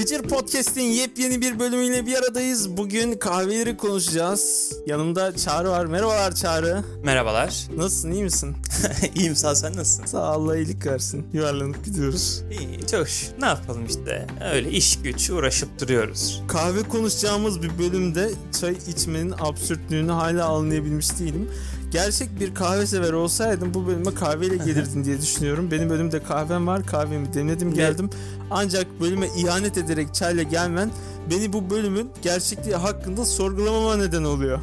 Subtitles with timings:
[0.00, 2.76] Gıcır Podcast'in yepyeni bir bölümüyle bir aradayız.
[2.76, 4.72] Bugün kahveleri konuşacağız.
[4.86, 5.86] Yanımda Çağrı var.
[5.86, 6.84] Merhabalar Çağrı.
[7.04, 7.68] Merhabalar.
[7.76, 8.56] Nasılsın iyi misin?
[9.14, 10.04] İyiyim sağ ol, sen nasılsın?
[10.04, 11.26] Sağ ol, Allah iyilik versin.
[11.32, 12.42] Yuvarlanıp gidiyoruz.
[12.50, 13.40] İyi çok şükür.
[13.40, 14.26] Ne yapalım işte.
[14.52, 16.42] Öyle iş güç uğraşıp duruyoruz.
[16.48, 21.50] Kahve konuşacağımız bir bölümde çay içmenin absürtlüğünü hala anlayabilmiş değilim.
[21.90, 25.70] Gerçek bir kahve sever olsaydım bu bölüme kahveyle gelirdin diye düşünüyorum.
[25.70, 26.86] Benim önümde kahvem var.
[26.86, 28.10] Kahvemi demledim geldim.
[28.50, 30.90] Ancak bölüme ihanet ederek çayla gelmen
[31.30, 34.58] beni bu bölümün gerçekliği hakkında sorgulamama neden oluyor.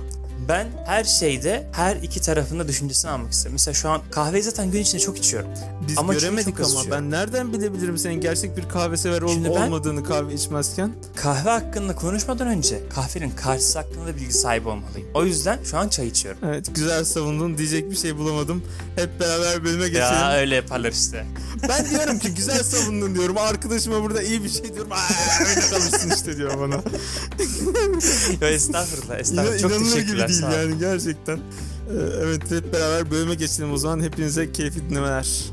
[0.50, 3.54] Ben her şeyde her iki tarafında düşüncesini almak isterim.
[3.54, 5.50] Mesela şu an kahveyi zaten gün içinde çok içiyorum.
[5.88, 9.62] Biz Ama göremedik ama ben nereden bilebilirim senin gerçek bir kahve sever olup Şimdi ben-
[9.62, 10.92] olmadığını kahve içmezken?
[11.16, 15.08] Kahve hakkında konuşmadan önce kahvenin karşısı hakkında da bilgi sahibi olmalıyım.
[15.14, 16.42] O yüzden şu an çay içiyorum.
[16.46, 18.64] Evet güzel savundun diyecek bir şey bulamadım.
[18.96, 20.06] Hep beraber bölüme geçelim.
[20.06, 21.26] Ya öyle yaparlar işte.
[21.70, 23.38] Ben diyorum ki güzel savundun diyorum.
[23.38, 24.92] Arkadaşıma burada iyi bir şey diyorum.
[24.92, 26.82] Aa, öyle kalırsın işte diyor bana.
[28.42, 29.60] Yo, estağfurullah İnan, estağfurullah.
[29.60, 31.38] Çok inanılır gibi değil yani gerçekten.
[31.38, 34.04] Ee, Evet hep beraber bölüme geçelim o zaman.
[34.04, 35.44] Hepinize keyifli dinlemeler.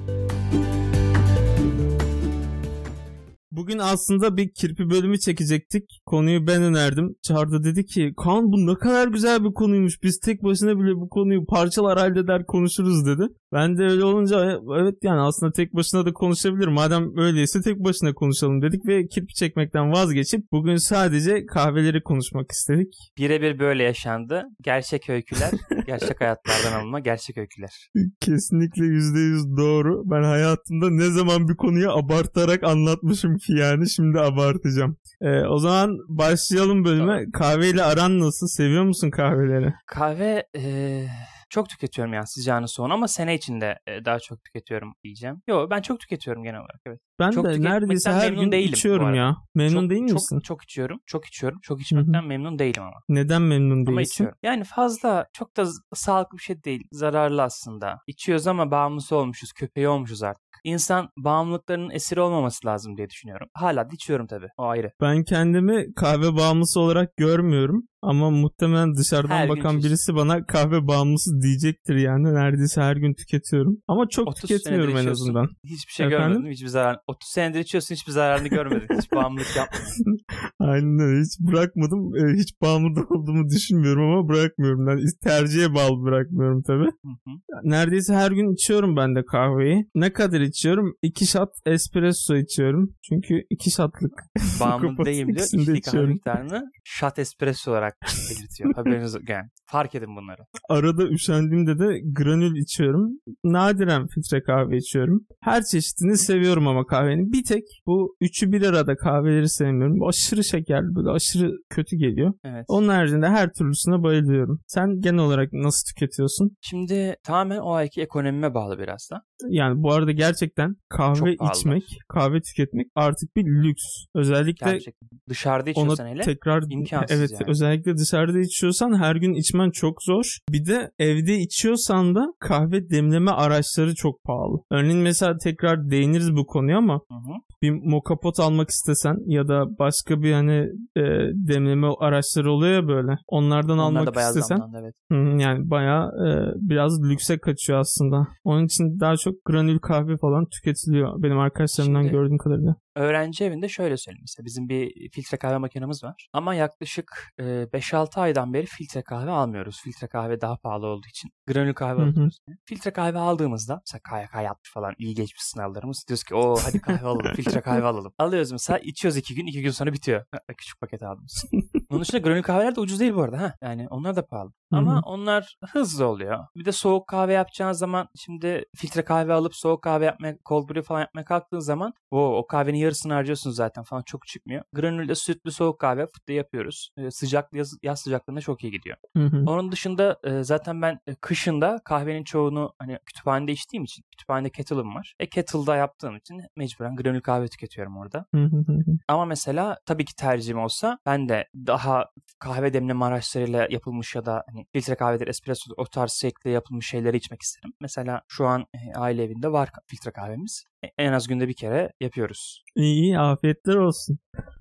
[3.65, 5.85] Bugün aslında bir kirpi bölümü çekecektik.
[6.07, 7.15] Konuyu ben önerdim.
[7.23, 10.03] Çağrı dedi ki Kaan bu ne kadar güzel bir konuymuş.
[10.03, 13.23] Biz tek başına bile bu konuyu parçalar halleder konuşuruz dedi.
[13.53, 16.69] Ben de öyle olunca "E, evet yani aslında tek başına da konuşabilir.
[16.69, 22.95] Madem öyleyse tek başına konuşalım dedik ve kirpi çekmekten vazgeçip bugün sadece kahveleri konuşmak istedik.
[23.19, 24.43] Birebir böyle yaşandı.
[24.65, 25.51] Gerçek öyküler,
[25.87, 27.89] gerçek hayatlardan alınma gerçek öyküler.
[28.21, 30.03] Kesinlikle %100 doğru.
[30.11, 34.97] Ben hayatımda ne zaman bir konuyu abartarak anlatmışım ki yani şimdi abartacağım.
[35.21, 37.25] Ee, o zaman başlayalım bölüme.
[37.33, 38.47] Kahveyle aran nasıl?
[38.47, 39.73] Seviyor musun kahveleri?
[39.87, 41.09] Kahve eee,
[41.51, 45.43] çok tüketiyorum yani sıcağını soğun ama sene içinde e, daha çok tüketiyorum diyeceğim.
[45.49, 47.01] Yo ben çok tüketiyorum genel olarak evet.
[47.19, 49.37] Ben Çok de neredeyse her gün değilim içiyorum ya.
[49.55, 50.41] Memnun çok, değil çok, misin?
[50.41, 50.99] Çok içiyorum.
[51.07, 51.59] Çok içiyorum.
[51.63, 52.97] Çok içmekten memnun değilim ama.
[53.09, 54.13] Neden memnun Ama değilsin?
[54.15, 54.39] içiyorum.
[54.43, 56.85] Yani fazla çok da sağlıklı bir şey değil.
[56.93, 57.99] Zararlı aslında.
[58.07, 59.53] İçiyoruz ama bağımlısı olmuşuz.
[59.53, 60.45] Köpeği olmuşuz artık.
[60.65, 63.49] İnsan bağımlılıklarının esiri olmaması lazım diye düşünüyorum.
[63.55, 64.49] Hala içiyorum tabii.
[64.57, 64.91] O ayrı.
[65.01, 67.89] Ben kendimi kahve bağımlısı olarak görmüyorum.
[68.03, 72.35] Ama muhtemelen dışarıdan Her bakan birisi bana kahve bağımlısı diyecektir yani.
[72.35, 73.77] Neredeyse her gün tüketiyorum.
[73.89, 75.49] Ama çok 30 tüketmiyorum en azından.
[75.65, 76.29] Hiçbir şey Efendim?
[76.29, 76.53] görmedim.
[76.53, 76.99] Hiçbir zarar.
[77.07, 78.99] 30 senedir içiyorsun hiçbir zararını görmedin.
[78.99, 80.19] Hiç bağımlılık yapmadın.
[80.61, 81.23] Aynen.
[81.25, 82.17] Hiç bırakmadım.
[82.17, 84.87] Ee, Hiç bağımlı olduğumu düşünmüyorum ama bırakmıyorum.
[84.87, 86.85] Ben tercihe bağlı bırakmıyorum tabii.
[86.85, 87.31] Hı hı.
[87.65, 89.87] Neredeyse her gün içiyorum ben de kahveyi.
[89.95, 90.95] Ne kadar içiyorum?
[91.03, 92.95] İki shot espresso içiyorum.
[93.09, 94.13] Çünkü iki shotlık.
[94.61, 95.47] Bağımlı değilim diyor.
[95.47, 97.95] İçtiği kahve miktarını shot espresso olarak
[98.31, 98.75] belirtiyor.
[98.75, 99.17] Haberiniz.
[99.29, 100.43] Yani fark edin bunları.
[100.69, 103.11] Arada üşendiğimde de granül içiyorum.
[103.45, 105.27] Nadiren filtre kahve içiyorum.
[105.43, 107.33] Her çeşidini seviyorum ama kahvenin.
[107.33, 110.01] Bir tek bu üçü bir arada kahveleri sevmiyorum.
[110.01, 112.33] Bu aşırı şekerli böyle aşırı kötü geliyor.
[112.45, 112.65] Evet.
[112.69, 114.61] Onun haricinde her türlüsüne bayılıyorum.
[114.67, 116.57] Sen genel olarak nasıl tüketiyorsun?
[116.61, 119.23] Şimdi tamamen o ayki ekonomime bağlı biraz da.
[119.49, 123.85] Yani bu arada gerçekten kahve içmek, kahve tüketmek artık bir lüks.
[124.15, 125.09] Özellikle Gerçekten.
[125.29, 127.51] Dışarıda ona içiyorsan hele tekrar imkansız evet yani.
[127.51, 130.25] özellikle dışarıda içiyorsan her gün içmen çok zor.
[130.51, 134.59] Bir de evde içiyorsan da kahve demleme araçları çok pahalı.
[134.71, 137.35] Örneğin mesela tekrar değiniriz bu konuya ama Hı hı.
[137.63, 140.59] bir moka pot almak istesen ya da başka bir hani
[140.97, 141.03] e,
[141.49, 143.13] demleme araçları oluyor ya böyle.
[143.29, 144.95] Onlardan Onlar almak istesen zamlandı evet.
[145.13, 148.27] Hı, Yani bayağı e, biraz lükse kaçıyor aslında.
[148.45, 152.75] Onun için daha çok granül kahve falan tüketiliyor benim arkadaşlarımdan Şimdi- gördüğüm kadarıyla.
[152.97, 156.29] Öğrenci evinde şöyle söyleyeyim mesela bizim bir filtre kahve makinemiz var.
[156.33, 159.81] Ama yaklaşık e, 5-6 aydan beri filtre kahve almıyoruz.
[159.85, 162.39] Filtre kahve daha pahalı olduğu için granül kahve alıyoruz.
[162.65, 166.05] Filtre kahve aldığımızda mesela KYK yapmış falan iyi geçmiş sınavlarımız.
[166.09, 168.13] Diyoruz ki o hadi kahve alalım filtre kahve alalım.
[168.19, 170.25] Alıyoruz mesela içiyoruz 2 gün 2 gün sonra bitiyor.
[170.59, 171.45] Küçük paket aldığımız.
[171.91, 173.41] Onun dışında granül kahveler de ucuz değil bu arada.
[173.41, 173.55] Ha.
[173.63, 174.53] Yani onlar da pahalı.
[174.79, 176.47] Ama onlar hızlı oluyor.
[176.57, 180.83] Bir de soğuk kahve yapacağın zaman şimdi filtre kahve alıp soğuk kahve yapmaya, cold brew
[180.83, 184.65] falan yapmaya kalktığın zaman o, o kahvenin yarısını harcıyorsun zaten falan çok çıkmıyor.
[184.73, 186.91] Granülde sütlü soğuk kahve fıttı yapıyoruz.
[186.97, 188.97] Ee, sıcak yaz, yaz sıcaklığında çok iyi gidiyor.
[189.17, 189.45] Hı hı.
[189.47, 194.95] Onun dışında e, zaten ben e, kışında kahvenin çoğunu hani kütüphanede içtiğim için kütüphanede kettle'ım
[194.95, 195.15] var.
[195.21, 198.27] E kettle'da yaptığım için mecburen granül kahve tüketiyorum orada.
[198.35, 198.93] Hı hı hı hı.
[199.09, 202.07] Ama mesela tabii ki tercihim olsa ben de daha
[202.39, 207.17] kahve demleme araçlarıyla yapılmış ya da hani filtre kahvedir, espresso o tarz şekilde yapılmış şeyleri
[207.17, 207.73] içmek isterim.
[207.81, 210.65] Mesela şu an e, aile evinde var filtre kahvemiz.
[210.85, 212.63] E, En az günde bir kere yapıyoruz.
[212.77, 214.19] İyi afiyetler olsun.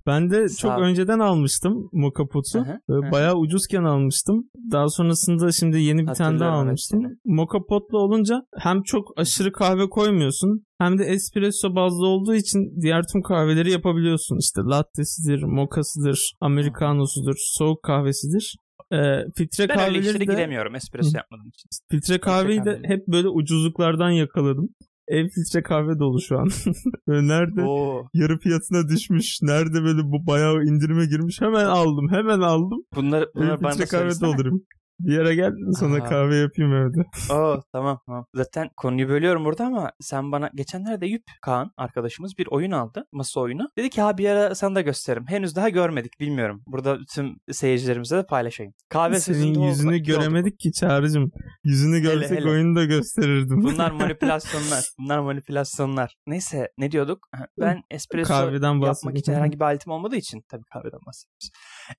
[0.07, 0.81] Ben de Sağ çok ol.
[0.81, 2.65] önceden almıştım moka potu.
[3.11, 4.49] Bayağı ucuzken almıştım.
[4.71, 6.99] Daha sonrasında şimdi yeni bir tane daha almıştım.
[7.03, 7.17] hepsini.
[7.25, 13.03] Moka potlu olunca hem çok aşırı kahve koymuyorsun hem de espresso bazlı olduğu için diğer
[13.11, 14.37] tüm kahveleri yapabiliyorsun.
[14.39, 18.55] İşte latte'sidir, mokasıdır, americanosudur, soğuk kahvesidir.
[18.93, 21.69] Ee, filtre Ben öyle kahveleri işlere de giremiyorum espresso yapmadığım için.
[21.91, 22.87] filtre kahveyi de kahveleri.
[22.87, 24.69] hep böyle ucuzluklardan yakaladım.
[25.07, 26.49] Ev filtre kahve dolu şu an.
[27.07, 28.07] Nerede Oo.
[28.13, 32.79] yarı fiyatına düşmüş, nerede böyle bu bayağı indirime girmiş hemen aldım, hemen aldım.
[32.95, 34.65] Bunları, Ev bunları da filtre kahve doldurayım.
[34.99, 36.03] Bir yere gel sana Aa.
[36.03, 37.03] kahve yapayım evde.
[37.33, 38.25] Oo tamam tamam.
[38.35, 43.05] Zaten konuyu bölüyorum burada ama sen bana geçenlerde Yüp Kaan arkadaşımız bir oyun aldı.
[43.11, 43.69] Masa oyunu.
[43.77, 45.25] Dedi ki ha bir ara sana da gösteririm.
[45.27, 46.63] Henüz daha görmedik bilmiyorum.
[46.67, 48.73] Burada tüm seyircilerimize de paylaşayım.
[48.89, 50.03] Kahve Senin yüzünü oldu.
[50.03, 51.31] göremedik ki Çağrı'cım.
[51.63, 52.49] Yüzünü görsek hele.
[52.49, 53.63] oyunu da gösterirdim.
[53.63, 54.89] Bunlar manipülasyonlar.
[54.99, 56.15] Bunlar manipülasyonlar.
[56.27, 57.27] Neyse ne diyorduk?
[57.59, 61.49] Ben espresso Kahveden yapmak için herhangi bir aletim olmadığı için tabii kahveden bahsediyoruz.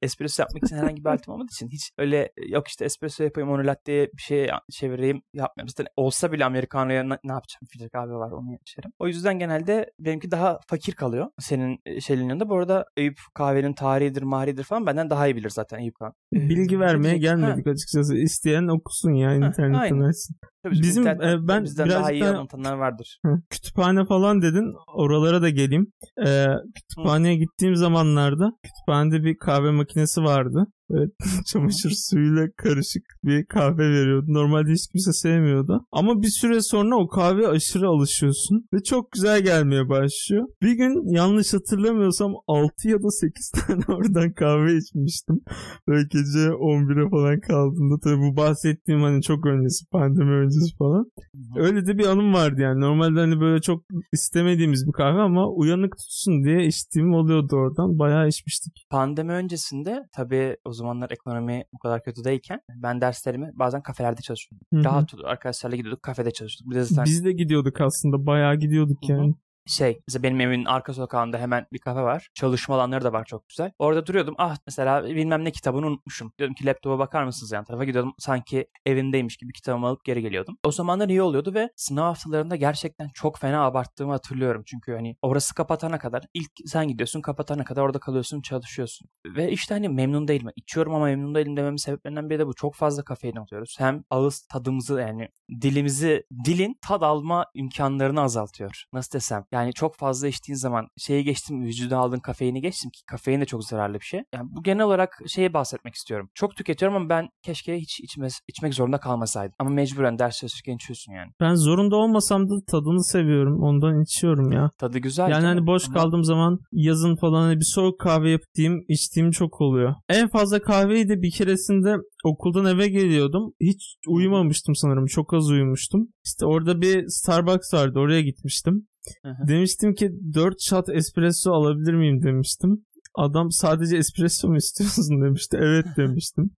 [0.03, 3.67] Espresso yapmak için herhangi bir aletim olmadığı için hiç öyle yok işte espresso yapayım onu
[3.67, 5.69] latte'ye bir şey çevireyim yapmıyorum.
[5.69, 7.67] Zaten olsa bile Americano'ya ne, yapacağım?
[7.71, 8.93] Filtre kahve var onu içerim.
[8.99, 11.27] O yüzden genelde benimki daha fakir kalıyor.
[11.39, 12.49] Senin e, şeyin yanında.
[12.49, 15.95] Bu arada Eyüp kahvenin tarihidir, mahridir falan benden daha iyi bilir zaten Eyüp.
[16.35, 18.15] Bilgi vermeye gelmedik açıkçası.
[18.15, 20.37] İsteyen okusun ya internetten açsın.
[20.63, 23.19] Tabii Bizim, e, ben bizden daha iyi anlatanlar vardır.
[23.27, 24.75] Hı, Kütüphane falan dedin.
[24.95, 25.87] Oralara da geleyim.
[26.27, 30.67] Ee, kütüphaneye gittiğim zamanlarda kütüphanede bir kahve makinesi vardı.
[30.91, 31.11] Evet,
[31.47, 34.27] çamaşır suyuyla karışık bir kahve veriyordu.
[34.29, 35.87] Normalde hiç kimse sevmiyordu.
[35.93, 38.69] Ama bir süre sonra o kahveye aşırı alışıyorsun.
[38.75, 40.47] Ve çok güzel gelmeye başlıyor.
[40.63, 45.41] Bir gün yanlış hatırlamıyorsam 6 ya da 8 tane oradan kahve içmiştim.
[45.89, 47.99] Böyle gece 11'e falan kaldığında.
[48.05, 51.11] Tabii bu bahsettiğim hani çok öncesi, pandemi öncesi falan.
[51.57, 52.81] Öyle de bir anım vardı yani.
[52.81, 53.83] Normalde hani böyle çok
[54.13, 57.99] istemediğimiz bir kahve ama uyanık tutsun diye içtiğim oluyordu oradan.
[57.99, 58.87] Bayağı içmiştik.
[58.91, 64.67] Pandemi öncesinde tabii o zamanlar ekonomi bu kadar kötü değilken ben derslerimi bazen kafelerde çalışıyordum.
[64.73, 64.85] Hı hı.
[64.85, 66.71] Rahat arkadaşlarla gidiyorduk kafede çalışıyorduk.
[66.71, 68.27] Bir de zaten Biz de gidiyorduk aslında.
[68.27, 69.35] Bayağı gidiyorduk Hı hı.
[69.67, 72.29] Şey mesela benim evimin arka sokağında hemen bir kafe var.
[72.35, 73.73] Çalışma alanları da var çok güzel.
[73.79, 74.35] Orada duruyordum.
[74.39, 76.33] Ah mesela bilmem ne kitabını unutmuşum.
[76.39, 78.15] Diyordum ki laptopa bakar mısınız yan tarafa gidiyordum.
[78.19, 80.57] Sanki evimdeymiş gibi kitabımı alıp geri geliyordum.
[80.65, 84.63] O zamanlar iyi oluyordu ve sınav haftalarında gerçekten çok fena abarttığımı hatırlıyorum.
[84.67, 89.09] Çünkü hani orası kapatana kadar ilk sen gidiyorsun kapatana kadar orada kalıyorsun çalışıyorsun.
[89.27, 90.51] Ve işte hani memnun değilim.
[90.57, 92.55] İçiyorum ama memnun değilim dememin sebeplerinden biri de bu.
[92.55, 93.77] Çok fazla kafein alıyoruz.
[93.79, 95.29] Hem ağız tadımızı yani
[95.61, 98.85] dilimizi dilin tad alma imkanlarını azaltıyor.
[98.93, 99.45] Nasıl desem?
[99.55, 103.65] Yani çok fazla içtiğin zaman şeyi geçtim vücuda aldığın kafeini geçtim ki kafein de çok
[103.65, 104.21] zararlı bir şey.
[104.35, 106.29] Yani bu genel olarak şeye bahsetmek istiyorum.
[106.35, 109.55] Çok tüketiyorum ama ben keşke hiç içmez, içmek zorunda kalmasaydım.
[109.59, 111.31] Ama mecburen ders çalışırken içiyorsun yani.
[111.41, 113.63] Ben zorunda olmasam da tadını seviyorum.
[113.63, 114.71] Ondan içiyorum ya.
[114.79, 115.31] Tadı güzel.
[115.31, 119.61] Yani hani boş Ama kaldığım zaman yazın falan hani bir soğuk kahve yaptığım, içtiğim çok
[119.61, 119.95] oluyor.
[120.09, 123.53] En fazla kahveyi de bir keresinde okuldan eve geliyordum.
[123.61, 125.07] Hiç uyumamıştım sanırım.
[125.07, 126.09] Çok az uyumuştum.
[126.25, 127.99] İşte orada bir Starbucks vardı.
[127.99, 128.87] Oraya gitmiştim.
[129.25, 129.49] Hı hı.
[129.49, 132.85] Demiştim ki 4 shot espresso alabilir miyim demiştim.
[133.15, 135.59] Adam sadece espresso mu istiyorsun demişti.
[135.61, 136.51] Evet demiştim.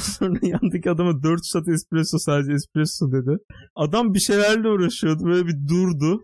[0.00, 3.38] Sonra yandaki adama 4 shot espresso sadece espresso dedi.
[3.76, 5.24] Adam bir şeylerle uğraşıyordu.
[5.24, 6.20] Böyle bir durdu.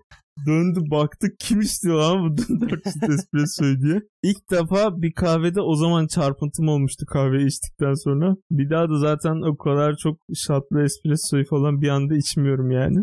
[0.46, 4.02] Döndü baktık kim istiyor lan bu 4 shot espressoyu diye.
[4.22, 8.36] İlk defa bir kahvede o zaman çarpıntım olmuştu kahveyi içtikten sonra.
[8.50, 12.98] Bir daha da zaten o kadar çok shotlı espressoyu falan bir anda içmiyorum yani.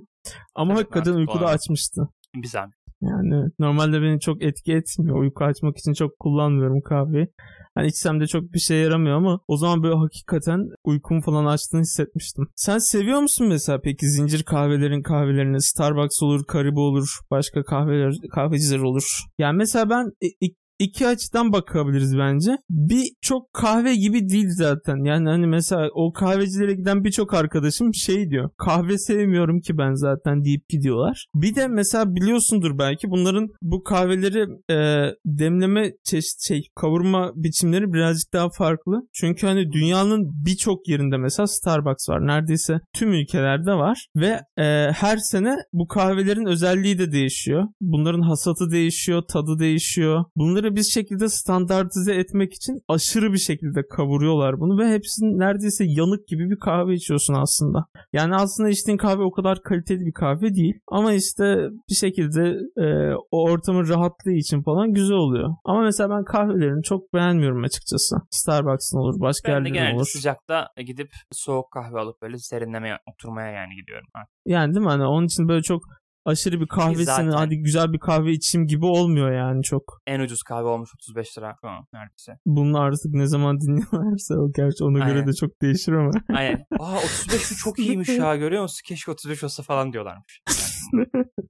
[0.56, 2.02] Ama Evet, hakikaten uykuda açmıştı.
[2.36, 2.76] Bir zahmet.
[3.02, 5.20] Yani normalde beni çok etki etmiyor.
[5.20, 7.28] Uyku açmak için çok kullanmıyorum kahveyi.
[7.76, 11.82] Hani içsem de çok bir şey yaramıyor ama o zaman böyle hakikaten uykumu falan açtığını
[11.82, 12.48] hissetmiştim.
[12.56, 15.62] Sen seviyor musun mesela peki zincir kahvelerin kahvelerini?
[15.62, 19.04] Starbucks olur, Karibo olur, başka kahveler, kahveciler olur.
[19.38, 22.58] Yani mesela ben i- i- iki açıdan bakabiliriz bence.
[22.70, 25.06] Bir çok kahve gibi değil zaten.
[25.06, 28.50] Yani hani mesela o kahvecilere giden birçok arkadaşım şey diyor.
[28.58, 31.26] Kahve sevmiyorum ki ben zaten deyip gidiyorlar.
[31.36, 38.34] Bir de mesela biliyorsundur belki bunların bu kahveleri e, demleme çeşit şey kavurma biçimleri birazcık
[38.34, 39.02] daha farklı.
[39.14, 42.28] Çünkü hani dünyanın birçok yerinde mesela Starbucks var.
[42.28, 47.64] Neredeyse tüm ülkelerde var ve e, her sene bu kahvelerin özelliği de değişiyor.
[47.82, 50.26] Bunların hasatı değişiyor, tadı değişiyor.
[50.36, 56.28] Bunları bir şekilde standartize etmek için aşırı bir şekilde kavuruyorlar bunu ve hepsinin neredeyse yanık
[56.28, 57.86] gibi bir kahve içiyorsun aslında.
[58.14, 60.74] Yani aslında içtiğin kahve o kadar kaliteli bir kahve değil.
[60.88, 65.50] Ama işte bir şekilde e, o ortamın rahatlığı için falan güzel oluyor.
[65.66, 68.16] Ama mesela ben kahvelerini çok beğenmiyorum açıkçası.
[68.32, 70.06] Starbucks'ın olur, başka Ben de yerlerin olur.
[70.06, 74.08] sıcakta gidip soğuk kahve alıp böyle serinlemeye oturmaya yani gidiyorum.
[74.14, 74.22] Ha.
[74.46, 74.90] Yani değil mi?
[74.90, 75.82] Hani onun için böyle çok
[76.26, 79.84] aşırı bir kahvesini zaten- hadi güzel bir kahve içeyim gibi olmuyor yani çok.
[80.08, 82.32] En ucuz kahve olmuş 35 lira şu an neredeyse.
[82.46, 85.28] Bunu artık ne zaman dinliyorlarsa o gerçi ona göre Aynen.
[85.28, 86.12] de çok değişir ama.
[86.38, 86.66] Aynen.
[86.80, 88.82] Aa 35 şu çok iyiymiş ya görüyor musun?
[88.88, 90.42] Keşke 35 olsa falan diyorlarmış.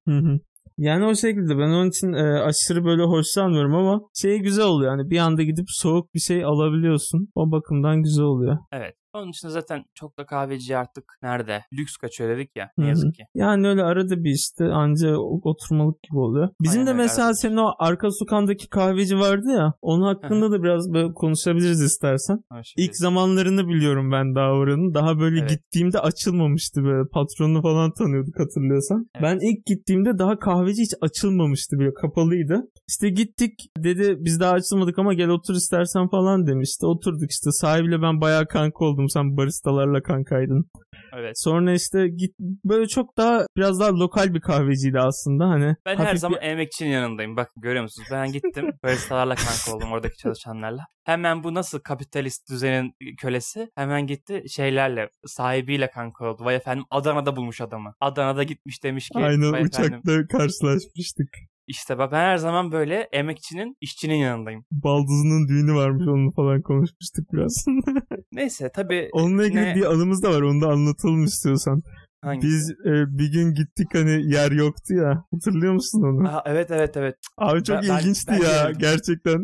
[0.78, 4.98] Yani o şekilde ben onun için e, aşırı böyle hoşlanmıyorum ama şey güzel oluyor.
[4.98, 7.28] Yani bir anda gidip soğuk bir şey alabiliyorsun.
[7.36, 8.58] O bakımdan güzel oluyor.
[8.72, 8.96] Evet.
[9.14, 11.62] Onun dışında zaten çok da kahveci artık nerede?
[11.74, 12.70] Lüks kaçıyor dedik ya.
[12.78, 13.24] Ne yazık ki.
[13.36, 16.50] Yani öyle arada bir işte anca oturmalık gibi oluyor.
[16.62, 19.74] Bizim Aynen de mesela arada senin o arka sokağındaki kahveci vardı ya.
[19.82, 22.38] Onun hakkında da biraz böyle konuşabiliriz istersen.
[22.52, 24.94] Hoş İlk zamanlarını biliyorum ben daha oranın.
[24.94, 25.50] Daha böyle Evet.
[25.50, 27.10] gittiğimde açılmamıştı böyle.
[27.14, 29.06] Patronunu falan tanıyorduk hatırlıyorsan.
[29.16, 29.24] Evet.
[29.24, 32.62] Ben ilk gittiğimde daha kahveci hiç açılmamıştı böyle kapalıydı.
[32.90, 36.86] İşte gittik dedi biz daha açılmadık ama gel otur istersen falan demişti.
[36.86, 39.01] Oturduk işte sahibiyle ben bayağı kanka oldum.
[39.10, 40.66] Sen baristalarla kankaydın.
[41.14, 41.40] Evet.
[41.40, 45.76] Sonra işte git böyle çok daha biraz daha lokal bir kahveciydi aslında hani.
[45.86, 47.38] Ben her zaman bir- emekçinin yanındayım.
[47.38, 48.08] Bak görüyor musunuz?
[48.12, 50.86] Ben gittim baristalarla kanka oldum oradaki çalışanlarla.
[51.06, 56.46] Hemen bu nasıl kapitalist düzenin kölesi hemen gitti şeylerle sahibiyle kanka oldu.
[56.46, 57.94] Vay efendim Adana'da bulmuş adamı.
[58.00, 60.02] Adana'da gitmiş demiş ki Aynen vay efendim.
[60.06, 61.28] uçakta karşılaşmıştık.
[61.68, 64.66] İşte bak ben her zaman böyle emekçinin işçinin yanındayım.
[64.72, 67.66] Baldızının düğünü varmış onu falan konuşmuştuk biraz.
[68.32, 69.76] Neyse tabii Onunla ilgili Ne?
[69.76, 70.42] bir anımız da var.
[70.42, 71.82] Onu da anlatalım istiyorsan.
[72.24, 72.48] hangisi?
[72.48, 75.24] Biz e, bir gün gittik hani yer yoktu ya.
[75.34, 76.28] Hatırlıyor musun onu?
[76.30, 77.16] Aa, evet evet evet.
[77.38, 78.78] Abi çok Ben- ben- ilginçti ben ya gördüm.
[78.80, 79.44] gerçekten.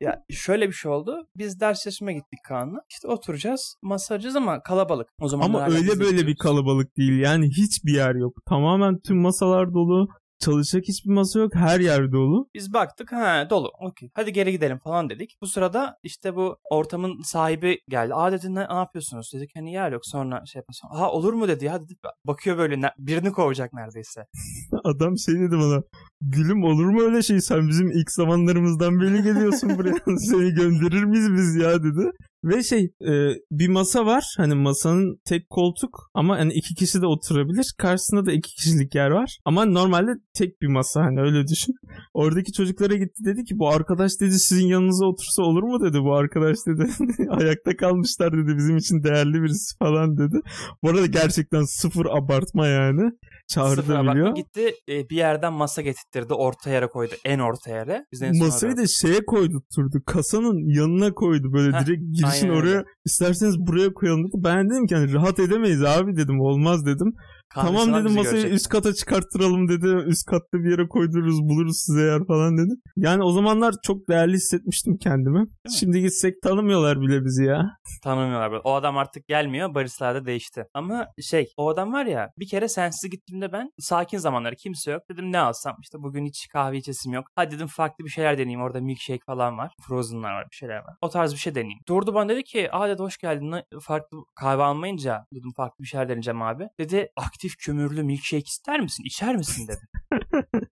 [0.00, 1.26] Ya şöyle bir şey oldu.
[1.36, 2.78] Biz ders çalışmaya gittik Kaan'la.
[2.90, 5.08] İşte oturacağız, masa ama kalabalık.
[5.20, 7.18] O zaman Ama öyle böyle bir kalabalık değil.
[7.20, 8.32] Yani hiçbir yer yok.
[8.48, 10.08] Tamamen tüm masalar dolu.
[10.38, 11.54] Çalışacak hiçbir masa yok.
[11.54, 12.48] Her yer dolu.
[12.54, 13.70] Biz baktık ha dolu.
[13.80, 14.10] Okey.
[14.14, 15.36] Hadi geri gidelim falan dedik.
[15.42, 18.14] Bu sırada işte bu ortamın sahibi geldi.
[18.14, 19.30] Aa dedi ne, ne yapıyorsunuz?
[19.34, 20.06] Dedik hani yer yok.
[20.06, 20.88] Sonra şey yapmasın.
[20.88, 21.98] Ha olur mu dedi ya dedik.
[22.24, 24.26] Bakıyor böyle ne- birini kovacak neredeyse.
[24.84, 25.82] Adam şey dedi bana.
[26.20, 27.40] Gülüm olur mu öyle şey?
[27.40, 29.94] Sen bizim ilk zamanlarımızdan beri geliyorsun buraya.
[30.18, 32.10] Seni gönderir miyiz biz ya dedi.
[32.44, 33.12] Ve şey e,
[33.50, 34.24] bir masa var.
[34.36, 37.74] Hani masanın tek koltuk ama hani iki kişi de oturabilir.
[37.78, 39.38] Karşısında da iki kişilik yer var.
[39.44, 41.74] Ama normalde tek bir masa hani öyle düşün.
[42.14, 45.98] Oradaki çocuklara gitti dedi ki bu arkadaş dedi sizin yanınıza otursa olur mu dedi.
[46.00, 46.86] Bu arkadaş dedi
[47.30, 50.36] ayakta kalmışlar dedi bizim için değerli birisi falan dedi.
[50.82, 53.10] Bu arada gerçekten sıfır abartma yani.
[53.48, 54.34] Çağrı Sıfır da bakma biliyor.
[54.34, 56.34] gitti e, bir yerden masa getirttirdi.
[56.34, 57.14] Orta yere koydu.
[57.24, 58.04] En orta yere.
[58.12, 60.02] Biz en son Masayı oraya- da şeye koydurtturdu.
[60.06, 61.52] Kasanın yanına koydu.
[61.52, 62.68] Böyle Heh, direkt girişin aynen öyle.
[62.70, 64.36] oraya isterseniz buraya koyalım dedi.
[64.44, 66.40] Ben dedim ki hani rahat edemeyiz abi dedim.
[66.40, 67.12] Olmaz dedim.
[67.54, 68.52] Kahvesi tamam dedim masayı görecek.
[68.52, 69.86] üst kata çıkarttıralım dedi.
[70.06, 72.74] Üst katta bir yere koydururuz buluruz size yer falan dedi.
[72.96, 75.38] Yani o zamanlar çok değerli hissetmiştim kendimi.
[75.38, 75.46] mi?
[75.78, 77.70] Şimdi gitsek tanımıyorlar bile bizi ya.
[78.02, 78.60] Tanımıyorlar böyle.
[78.64, 79.74] O adam artık gelmiyor.
[79.74, 80.64] Baristalar da değişti.
[80.74, 85.02] Ama şey o adam var ya bir kere sensiz gittiğimde ben sakin zamanları kimse yok.
[85.10, 87.24] Dedim ne alsam işte bugün hiç kahve içesim yok.
[87.36, 88.60] Hadi dedim farklı bir şeyler deneyeyim.
[88.62, 89.72] Orada milkshake falan var.
[89.88, 90.94] Frozen'lar var bir şeyler var.
[91.00, 91.80] O tarz bir şey deneyeyim.
[91.88, 93.54] Durdu bana dedi ki aa dedi hoş geldin.
[93.80, 96.68] Farklı kahve almayınca dedim farklı bir şeyler deneyeceğim abi.
[96.78, 99.04] Dedi aktif kömürlü milkshake ister misin?
[99.06, 99.80] İçer misin dedi.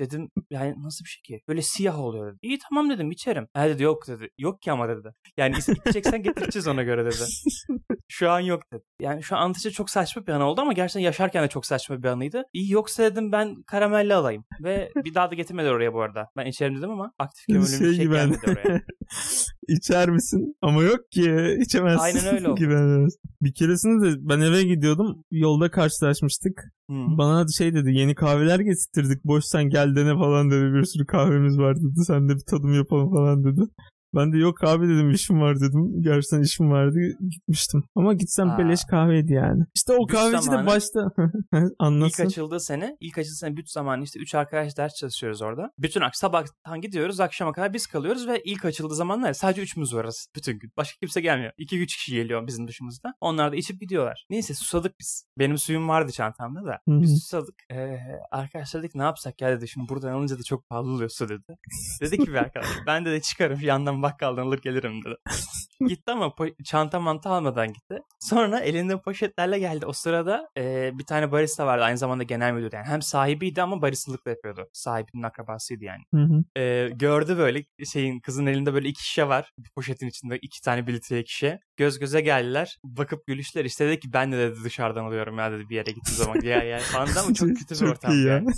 [0.00, 1.44] dedim yani nasıl bir şey ki?
[1.48, 2.38] Böyle siyah oluyor dedi.
[2.42, 3.48] İyi tamam dedim içerim.
[3.54, 4.28] Ha dedi yok dedi.
[4.38, 5.08] Yok ki ama dedi.
[5.36, 7.24] Yani içeceksen getireceğiz ona göre dedi.
[8.10, 8.82] Şu an yok dedi.
[9.00, 12.02] Yani şu an anlatınca çok saçma bir an oldu ama gerçekten yaşarken de çok saçma
[12.02, 12.42] bir anıydı.
[12.52, 14.44] İyi yoksa dedim ben karamelli alayım.
[14.62, 16.26] Ve bir daha da getirmedi oraya bu arada.
[16.36, 18.14] Ben içerim dedim ama aktif kömürlü şey bir şey hani.
[18.16, 18.80] gelmedi oraya.
[19.68, 20.56] İçer misin?
[20.62, 22.02] Ama yok ki içemezsin.
[22.02, 22.58] Aynen öyle oldu.
[22.58, 22.72] gibi.
[22.74, 23.12] evet.
[23.42, 25.24] Bir keresinde de ben eve gidiyordum.
[25.30, 26.64] Yolda karşılaşmıştık.
[26.90, 26.94] Hı.
[27.18, 31.58] Bana şey dedi yeni kahveler getirttirdik boş sen gel dene falan dedi bir sürü kahvemiz
[31.58, 33.60] var dedi sen de bir tadım yapalım falan dedi.
[34.14, 36.02] Ben de yok abi dedim işim var dedim.
[36.02, 36.98] Gerçekten işim vardı
[37.30, 37.84] gitmiştim.
[37.96, 38.58] Ama gitsem Aa.
[38.58, 39.64] beleş kahveydi yani.
[39.74, 41.00] İşte o Büyük kahveci zamanı- de başta
[41.54, 42.26] İlk anlasın.
[42.26, 45.70] açıldığı sene, ilk açıldığı sene büt zamanı işte 3 arkadaş ders çalışıyoruz orada.
[45.78, 50.28] Bütün ak sabahtan gidiyoruz, akşama kadar biz kalıyoruz ve ilk açıldığı zamanlar sadece üçümüz varız
[50.36, 50.70] bütün gün.
[50.76, 51.52] Başka kimse gelmiyor.
[51.58, 53.14] 2-3 kişi geliyor bizim dışımızda.
[53.20, 54.26] Onlar da içip gidiyorlar.
[54.30, 55.24] Neyse susadık biz.
[55.38, 56.78] Benim suyum vardı çantamda da.
[56.88, 57.54] Biz susadık.
[57.72, 57.98] Ee,
[58.30, 59.68] arkadaşlar dedik ne yapsak ya dedi.
[59.68, 61.56] Şimdi buradan alınca da çok pahalı oluyor su dedi.
[62.00, 65.14] Dedi ki bir arkadaş ben de, de çıkarım yandan bakkaldan alır gelirim dedi.
[65.88, 67.98] gitti ama po- çanta mantı almadan gitti.
[68.20, 69.86] Sonra elinde poşetlerle geldi.
[69.86, 72.86] O sırada e, bir tane barista vardı aynı zamanda genel müdür yani.
[72.86, 74.68] Hem sahibiydi ama baristalık da yapıyordu.
[74.72, 76.02] Sahibinin akrabasıydı yani.
[76.14, 76.60] Hı hı.
[76.60, 79.50] E, gördü böyle şeyin kızın elinde böyle iki şişe var.
[79.58, 81.60] Bir poşetin içinde iki tane bir şişe.
[81.76, 82.78] Göz göze geldiler.
[82.84, 83.64] Bakıp gülüşler.
[83.64, 86.40] İşte dedi ki ben de dedi dışarıdan alıyorum ya dedi bir yere gittiğim zaman.
[86.40, 88.32] ya ya falan ama çok kötü bir Çok ortam iyi ya.
[88.34, 88.48] yani.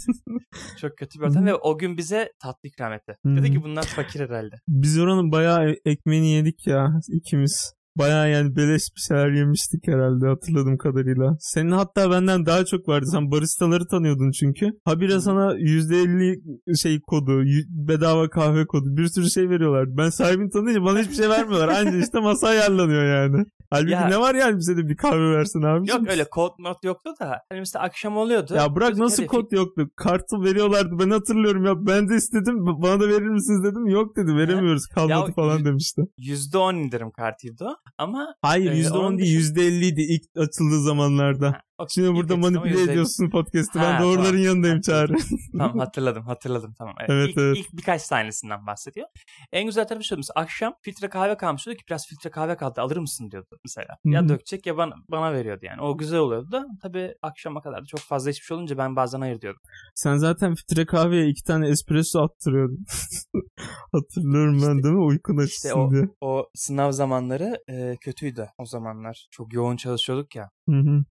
[0.81, 3.17] Çok kötü bir ortam ve o gün bize tatlı ikram etti.
[3.27, 4.55] Dedi ki bunlar fakir herhalde.
[4.69, 7.73] Biz oranın bayağı e- ekmeğini yedik ya ikimiz.
[8.01, 11.37] Baya yani beleş bir şeyler yemiştik herhalde hatırladığım kadarıyla.
[11.41, 13.07] Senin hatta benden daha çok vardı.
[13.13, 14.67] Sen baristaları tanıyordun çünkü.
[14.85, 19.97] Habire sana %50 şey kodu, bedava kahve kodu bir sürü şey veriyorlar.
[19.97, 21.69] Ben sahibini tanıyınca bana hiçbir şey vermiyorlar.
[21.69, 23.45] Anca işte masa ayarlanıyor yani.
[23.71, 25.91] Halbuki ya, ne var yani bize de bir kahve versin abi.
[25.91, 27.31] Yok öyle kod not yoktu da.
[27.49, 28.55] Hani mesela akşam oluyordu.
[28.55, 29.91] Ya bırak nasıl kod yoktu?
[29.97, 31.87] Kartı veriyorlardı ben hatırlıyorum ya.
[31.87, 33.87] Ben de istedim bana da verir misiniz dedim.
[33.87, 36.03] Yok dedi veremiyoruz kalmadı ya, falan demişti.
[36.19, 38.35] %10 indirim kartıydı o ama.
[38.43, 41.63] Hayır %10 e, değil %50'ydi ilk açıldığı zamanlarda.
[41.89, 43.79] Şimdi burada manipüle ediyorsun podcast'ı.
[43.79, 44.43] Ben ha, doğruların tamam.
[44.43, 45.13] yanındayım Çağrı.
[45.59, 46.95] tamam hatırladım hatırladım tamam.
[46.99, 47.57] Evet, evet, ilk, evet.
[47.57, 49.07] ilk birkaç tanesinden bahsediyor.
[49.53, 52.81] En güzel tarafı şu mesela akşam filtre kahve kalmış diyor ki biraz filtre kahve kaldı
[52.81, 53.89] alır mısın diyordu mesela.
[53.89, 54.15] Hı-hı.
[54.15, 55.83] Ya dökecek ya bana, bana veriyordu yani.
[55.83, 59.41] O güzel oluyordu da tabii akşama kadar da çok fazla şey olunca ben bazen hayır
[59.41, 59.61] diyordum.
[59.95, 62.85] Sen zaten filtre kahveye iki tane espresso attırıyordun.
[63.93, 65.05] Hatırlıyorum işte, ben değil mi?
[65.05, 66.03] Uykun açısın işte o, diye.
[66.21, 69.27] o sınav zamanları e, kötüydü o zamanlar.
[69.31, 70.51] Çok yoğun çalışıyorduk ya.
[70.69, 71.05] Hı hı.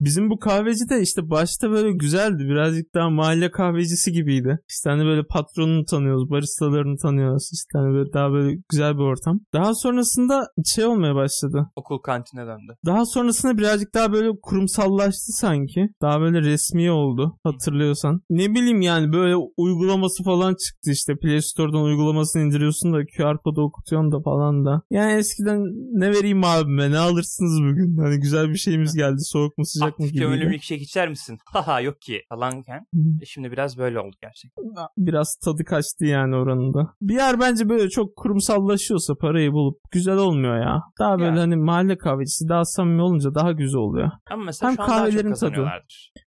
[0.00, 2.44] Bizim bu kahveci de işte başta böyle güzeldi.
[2.44, 4.58] Birazcık daha mahalle kahvecisi gibiydi.
[4.68, 7.50] İşte hani böyle patronunu tanıyoruz, baristalarını tanıyoruz.
[7.52, 9.40] İşte hani böyle daha böyle güzel bir ortam.
[9.52, 11.66] Daha sonrasında şey olmaya başladı.
[11.76, 12.76] Okul kantine döndü.
[12.86, 15.88] Daha sonrasında birazcık daha böyle kurumsallaştı sanki.
[16.02, 18.20] Daha böyle resmi oldu hatırlıyorsan.
[18.30, 21.16] Ne bileyim yani böyle uygulaması falan çıktı işte.
[21.16, 24.82] Play Store'dan uygulamasını indiriyorsun da QR kodu okutuyorsun da falan da.
[24.90, 25.60] Yani eskiden
[25.92, 27.98] ne vereyim abime ne alırsınız bugün?
[27.98, 30.18] Hani güzel bir şeyimiz geldi soğuk mu sıcak Aktif mı gibi.
[30.22, 31.38] kömürlü milkshake içer misin?
[31.52, 32.86] Haha yok ki falanken.
[33.22, 34.64] E şimdi biraz böyle oldu gerçekten.
[34.96, 36.94] Biraz tadı kaçtı yani oranında.
[37.00, 40.80] Bir yer bence böyle çok kurumsallaşıyorsa parayı bulup güzel olmuyor ya.
[40.98, 41.42] Daha böyle ya.
[41.42, 44.10] hani mahalle kahvecisi daha samimi olunca daha güzel oluyor.
[44.30, 45.70] Ama mesela Hem şu an kahvelerin daha çok tadı.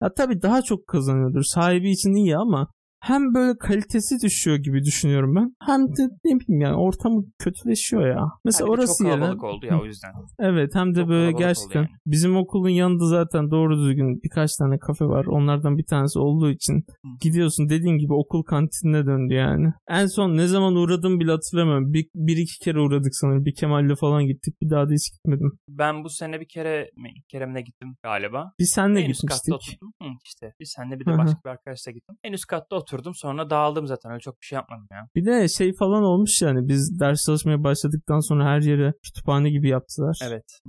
[0.03, 1.43] Ya tabii daha çok kazanıyordur.
[1.43, 2.69] Sahibi için iyi ama
[3.01, 5.57] hem böyle kalitesi düşüyor gibi düşünüyorum ben.
[5.67, 8.25] Hem de ne bileyim yani ortamı kötüleşiyor ya.
[8.45, 9.57] Mesela yani orası çok kalabalık yerine...
[9.57, 10.13] oldu ya o yüzden.
[10.39, 11.91] Evet hem de çok böyle gerçekten yani.
[12.07, 15.25] bizim okulun yanında zaten doğru düzgün birkaç tane kafe var.
[15.25, 17.09] Onlardan bir tanesi olduğu için Hı.
[17.21, 19.73] gidiyorsun dediğin gibi okul kantinine döndü yani.
[19.89, 21.93] En son ne zaman uğradım bile hatırlamıyorum.
[21.93, 23.45] Bir, bir iki kere uğradık sanırım.
[23.45, 24.61] Bir Kemal'le falan gittik.
[24.61, 25.59] Bir daha da hiç gitmedim.
[25.69, 28.53] Ben bu sene bir kere ilk keremle gittim galiba.
[28.59, 29.31] Bir senle en gitmiştik.
[29.31, 29.93] Üst katta oturdum.
[30.03, 32.17] Hı, işte bir senle bir de başka bir arkadaşla gittim.
[32.25, 35.09] En üst katta oturdum sonra dağıldım zaten öyle çok bir şey yapmadım ya.
[35.15, 39.69] Bir de şey falan olmuş yani biz ders çalışmaya başladıktan sonra her yere kütüphane gibi
[39.69, 40.19] yaptılar.
[40.29, 40.61] Evet.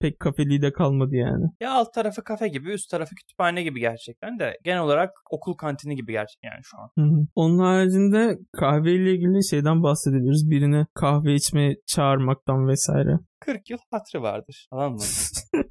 [0.00, 1.44] Pek kafeliği de kalmadı yani.
[1.60, 5.96] Ya alt tarafı kafe gibi üst tarafı kütüphane gibi gerçekten de genel olarak okul kantini
[5.96, 6.90] gibi gerçekten yani şu an.
[7.34, 10.50] Onun haricinde kahveyle ilgili şeyden bahsedebiliriz.
[10.50, 13.18] Birini kahve içmeye çağırmaktan vesaire.
[13.40, 14.66] 40 yıl hatırı vardır.
[14.70, 14.98] Tamam mı?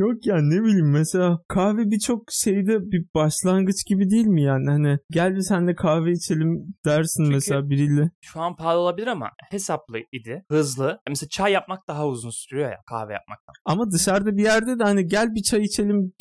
[0.00, 4.70] Yok ya ne bileyim mesela kahve birçok şeyde bir başlangıç gibi değil mi yani?
[4.70, 6.48] Hani gel bir senle kahve içelim
[6.86, 8.10] dersin Çünkü mesela biriyle.
[8.20, 10.44] Şu an pahalı olabilir ama hesaplı idi.
[10.50, 10.98] Hızlı.
[11.08, 13.54] Mesela çay yapmak daha uzun sürüyor ya kahve yapmaktan.
[13.64, 16.12] Ama dışarıda bir yerde de hani gel bir çay içelim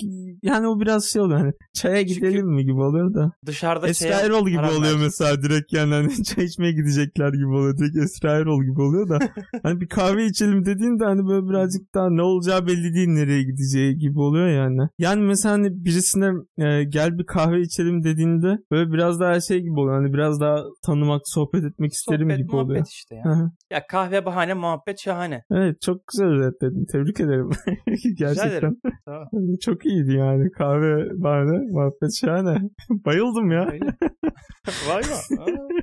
[0.43, 3.31] yani o biraz şey oluyor hani çaya gidelim Çünkü mi gibi oluyor da.
[3.45, 5.01] Dışarıda Esra Erol gibi oluyor versin.
[5.01, 7.77] mesela direkt yani hani çay içmeye gidecekler gibi oluyor.
[7.77, 9.19] Direkt Esra Erol gibi oluyor da
[9.63, 13.97] hani bir kahve içelim dediğinde hani böyle birazcık daha ne olacağı belli değil nereye gideceği
[13.97, 14.89] gibi oluyor yani.
[14.99, 19.79] Yani mesela hani birisine e, gel bir kahve içelim dediğinde böyle biraz daha şey gibi
[19.79, 20.01] oluyor.
[20.01, 22.79] Hani biraz daha tanımak, sohbet etmek isterim sohbet, gibi oluyor.
[22.79, 23.51] Sohbet işte ya.
[23.71, 25.43] ya kahve bahane, muhabbet şahane.
[25.51, 26.85] Evet çok güzel özetledin.
[26.91, 27.49] Tebrik ederim.
[28.17, 28.77] Gerçekten.
[29.05, 29.27] Tamam.
[29.61, 30.51] Çok iyiydi yani.
[30.51, 32.69] Kahve bahane, muhabbet şahane.
[33.05, 33.65] Bayıldım ya.
[34.89, 35.79] Vay be.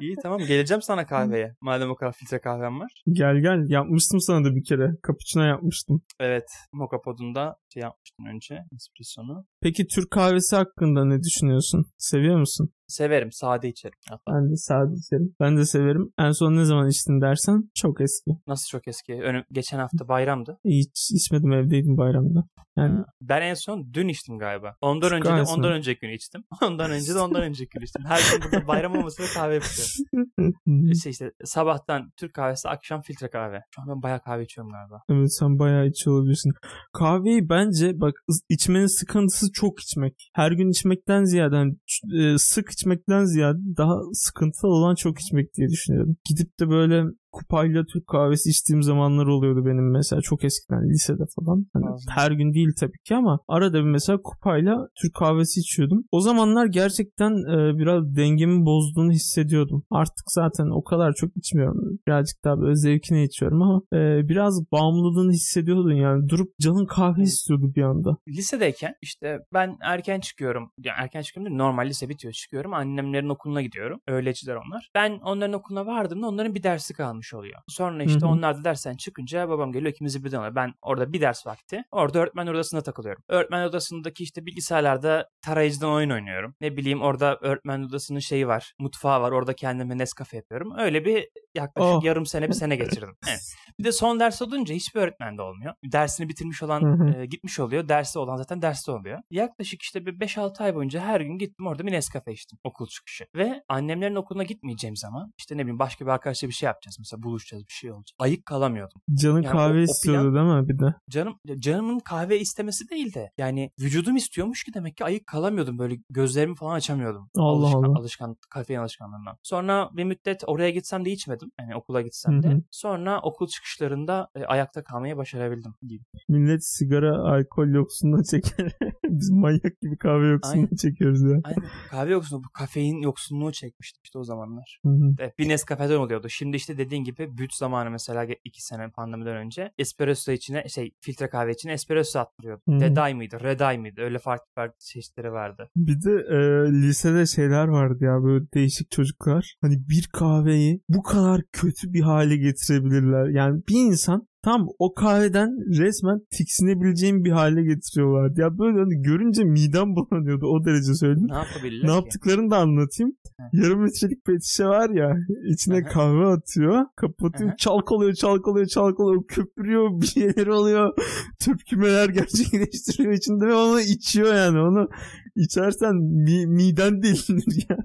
[0.00, 1.54] İyi tamam geleceğim sana kahveye.
[1.60, 3.02] Madem o kadar filtre kahvem var.
[3.12, 4.90] Gel gel yapmıştım sana da bir kere.
[5.06, 6.02] Cappuccino yapmıştım.
[6.20, 6.48] Evet.
[6.72, 8.54] Moka podunda şey yapmıştım önce.
[8.74, 9.46] Espresso'nu.
[9.60, 11.84] Peki Türk kahvesi hakkında ne düşünüyorsun?
[11.98, 12.72] Seviyor musun?
[12.90, 13.32] Severim.
[13.32, 13.98] Sade içerim.
[14.08, 14.32] Hatta.
[14.34, 15.34] Ben de sade içerim.
[15.40, 16.12] Ben de severim.
[16.18, 18.30] En son ne zaman içtin dersen çok eski.
[18.46, 19.14] Nasıl çok eski?
[19.14, 20.58] Önüm, geçen hafta bayramdı.
[20.64, 22.44] Hiç içmedim evdeydim bayramda.
[22.76, 23.04] Yani...
[23.20, 24.76] Ben en son dün içtim galiba.
[24.80, 26.44] Ondan önce de ondan önceki gün içtim.
[26.62, 28.04] Ondan önce de ondan önceki gün içtim.
[28.04, 30.90] Her gün burada bayram olması ve kahve yapıyorum.
[30.92, 33.62] işte işte sabahtan Türk kahvesi, akşam filtre kahve.
[33.74, 35.02] Şu an ben bayağı kahve içiyorum galiba.
[35.10, 36.52] Evet sen bayağı içiyor olabilirsin.
[36.92, 38.14] Kahveyi bence bak
[38.48, 40.30] içmenin sıkıntısı çok içmek.
[40.34, 41.76] Her gün içmekten ziyade yani,
[42.20, 46.16] e, sık içmekten ziyade daha sıkıntılı olan çok içmek diye düşünüyorum.
[46.24, 51.66] Gidip de böyle kupayla Türk kahvesi içtiğim zamanlar oluyordu benim mesela çok eskiden lisede falan.
[51.72, 56.04] Hani her gün değil tabii ki ama arada bir mesela kupayla Türk kahvesi içiyordum.
[56.10, 59.82] O zamanlar gerçekten e, biraz dengemi bozduğunu hissediyordum.
[59.90, 61.98] Artık zaten o kadar çok içmiyorum.
[62.06, 66.28] Birazcık daha böyle zevkine içiyorum ama e, biraz bağımlılığını hissediyordun yani.
[66.28, 68.16] Durup canın kahve istiyordu bir anda.
[68.28, 70.70] Lisedeyken işte ben erken çıkıyorum.
[70.78, 72.74] Yani erken çıkıyorum değil normal lise bitiyor çıkıyorum.
[72.74, 74.00] Annemlerin okuluna gidiyorum.
[74.08, 74.90] Öğleciler onlar.
[74.94, 77.60] Ben onların okuluna vardığımda onların bir dersi kalmış kalmış oluyor.
[77.68, 78.28] Sonra işte Hı hı.
[78.28, 80.54] onlar da dersten çıkınca babam geliyor ikimizi birden alıyor.
[80.54, 83.22] Ben orada bir ders vakti orada öğretmen odasında takılıyorum.
[83.28, 86.54] Öğretmen odasındaki işte bilgisayarlarda tarayıcıdan oyun oynuyorum.
[86.60, 88.72] Ne bileyim orada öğretmen odasının şeyi var.
[88.78, 89.32] Mutfağı var.
[89.32, 90.72] Orada kendime Nescafe yapıyorum.
[90.78, 92.04] Öyle bir yaklaşık Oh.
[92.04, 93.14] yarım sene bir sene geçirdim.
[93.28, 93.40] Evet.
[93.78, 95.74] Bir de son ders olunca hiçbir öğretmen de olmuyor.
[95.84, 97.88] Dersini bitirmiş olan e, gitmiş oluyor.
[97.88, 99.18] Dersi olan zaten derste oluyor.
[99.30, 103.24] Yaklaşık işte bir 5-6 ay boyunca her gün gittim orada bir Nescafe içtim okul çıkışı.
[103.34, 107.22] Ve annemlerin okuluna gitmeyeceğim zaman işte ne bileyim başka bir arkadaşla bir şey yapacağız mesela
[107.22, 108.16] buluşacağız bir şey olacak.
[108.18, 109.00] Ayık kalamıyordum.
[109.14, 110.94] Canın Yani o- kahve o istiyordu değil mi bir de?
[111.10, 115.96] Canım canımın kahve istemesi değil de yani vücudum istiyormuş ki demek ki ayık kalamıyordum böyle
[116.10, 117.30] gözlerimi falan açamıyordum.
[117.36, 117.98] Allah Alışkan, Allah.
[117.98, 119.36] alışkan kafein alışkanlığından.
[119.42, 121.39] Sonra bir müddet oraya gitsem de içmedim.
[121.60, 122.48] Yani okula gitsem de.
[122.48, 122.62] Hı hı.
[122.70, 126.04] Sonra okul çıkışlarında e, ayakta kalmayı başarabildim diyeyim.
[126.28, 128.72] Millet sigara, alkol yoksunluğu çeker.
[129.08, 130.76] Biz manyak gibi kahve yoksunluğu Aynen.
[130.76, 131.40] çekiyoruz ya.
[131.44, 131.64] Aynen.
[131.90, 134.80] Kahve yoksunluğu, bu kafein yoksunluğu çekmiştim işte o zamanlar.
[134.84, 135.14] Hı hı.
[135.18, 136.28] Evet, bir Nescafe'den oluyordu.
[136.28, 141.28] Şimdi işte dediğin gibi büyüt zamanı mesela iki sene pandemiden önce espresso içine şey filtre
[141.28, 142.62] kahve içine espresso attırıyordu.
[142.68, 142.80] Hı.
[142.80, 143.40] Deday mıydı?
[143.40, 144.00] Reday mıydı?
[144.00, 145.68] Öyle farklı farklı çeşitleri vardı.
[145.76, 146.38] Bir de e,
[146.72, 149.56] lisede şeyler vardı ya böyle değişik çocuklar.
[149.60, 153.28] Hani bir kahveyi bu kadar kötü bir hale getirebilirler.
[153.28, 158.40] Yani bir insan tam o kahveden resmen tiksinebileceğim bir hale getiriyorlardı.
[158.40, 161.28] Ya böyle hani görünce midem bulanıyordu o derece söyleyeyim.
[161.30, 161.96] Ne yapabilirler Ne ki?
[161.96, 163.12] yaptıklarını da anlatayım.
[163.52, 165.16] Yarım litrelik pet şişe var ya
[165.52, 165.88] içine Aha.
[165.92, 167.56] kahve atıyor kapatıyor Aha.
[167.56, 170.92] çalkalıyor çalkalıyor çalkalıyor köpürüyor bir şeyler oluyor
[171.38, 174.88] tepkimeler gerçekleştiriyor içinde ve onu içiyor yani onu
[175.36, 177.76] içersen mi, miden delinir ya.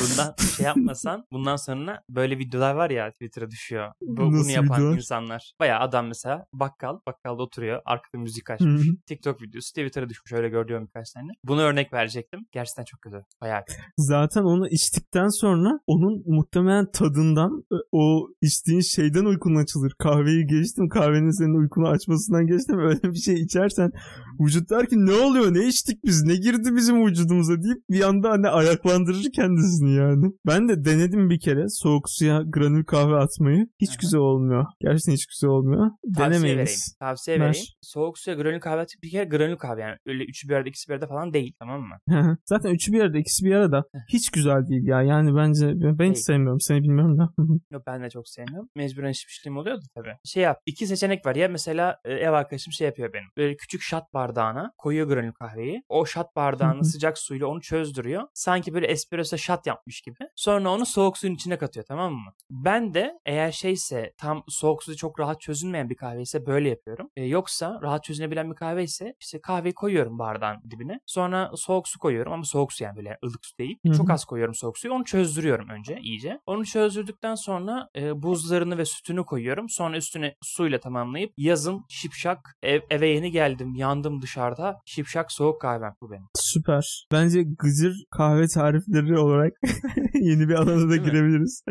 [0.00, 3.92] Bundan şey yapmasan bundan sonra böyle videolar var ya Twitter'a düşüyor.
[4.00, 4.96] Bu, bunu Nasıl yapan videolar?
[4.96, 5.52] insanlar.
[5.60, 7.80] Bayağı adam mesela bakkal, bakkalda oturuyor.
[7.84, 8.88] Arkada müzik açmış.
[8.88, 8.96] hı.
[9.06, 10.32] TikTok videosu Twitter'a düşmüş.
[10.32, 11.28] Öyle gördüğüm birkaç tane.
[11.44, 12.40] Bunu örnek verecektim.
[12.52, 13.16] Gerçekten çok kötü.
[13.40, 13.80] Bayağı kötü.
[13.98, 19.92] Zaten onu içtikten sonra onun muhtemelen tadından e, o içtiğin şeyden uykun açılır.
[19.98, 23.90] Kahveyi geçtim kahvenin senin uykunu açmasından geçtim öyle bir şey içersen
[24.40, 28.30] vücut der ki ne oluyor ne içtik biz ne girdi bizim vücudumuza deyip bir anda
[28.30, 30.32] hani ayaklandırır kendisini yani.
[30.46, 33.66] Ben de denedim bir kere soğuk suya granül kahve atmayı.
[33.80, 33.96] Hiç Aha.
[34.00, 34.64] güzel olmuyor.
[34.80, 35.90] Gerçekten hiç güzel olmuyor.
[36.16, 36.68] Tavsiye vereyim.
[37.00, 37.46] Tavsiye Ver.
[37.48, 37.66] vereyim.
[37.82, 39.96] Soğuk suya granül kahve at- Bir kere granül kahve yani.
[40.06, 41.54] Öyle üçü bir arada ikisi bir arada falan değil.
[41.58, 42.36] Tamam mı?
[42.46, 45.02] Zaten üçü bir arada ikisi bir arada hiç güzel değil ya.
[45.02, 46.14] Yani bence ben hiç Değil.
[46.14, 46.60] sevmiyorum.
[46.60, 47.28] Seni bilmiyorum da.
[47.72, 48.68] Yok ben de çok sevmiyorum.
[48.76, 50.14] Mecburen içmişliğim oluyordu tabii.
[50.24, 50.56] Şey yap.
[50.66, 51.34] iki seçenek var.
[51.36, 53.28] Ya mesela e, ev arkadaşım şey yapıyor benim.
[53.36, 55.82] Böyle küçük şat bardağına koyuyor granül kahveyi.
[55.88, 58.28] O şat bardağını sıcak suyla onu çözdürüyor.
[58.34, 60.18] Sanki böyle espresso şat yapmış gibi.
[60.36, 62.32] Sonra onu soğuk suyun içine katıyor tamam mı?
[62.50, 67.10] Ben de eğer şeyse tam soğuk suyu çok rahat çözünmeyen bir kahve ise böyle yapıyorum.
[67.16, 71.00] E, yoksa rahat çözünebilen bir kahve ise işte kahveyi koyuyorum bardağın dibine.
[71.06, 73.78] Sonra soğuk su koyuyorum ama soğuk su yani böyle ılık su değil.
[73.86, 73.96] Hı hı.
[73.96, 74.94] Çok az koyuyorum soğuk suyu.
[74.94, 76.40] Onu çözdürüyorum önce iyice.
[76.46, 79.68] Onu çözdürdükten sonra e, buzlarını ve sütünü koyuyorum.
[79.68, 85.96] Sonra üstüne suyla tamamlayıp yazın şipşak ev, eve yeni geldim yandım dışarıda şipşak soğuk kahvem
[86.00, 86.28] bu benim.
[86.54, 87.06] Süper.
[87.12, 89.52] Bence gıcır kahve tarifleri olarak
[90.14, 91.62] yeni bir alana da girebiliriz.